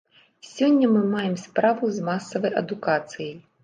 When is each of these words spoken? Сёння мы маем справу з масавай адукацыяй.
Сёння 0.51 0.89
мы 0.95 1.03
маем 1.13 1.37
справу 1.43 1.93
з 2.01 2.09
масавай 2.11 2.61
адукацыяй. 2.67 3.35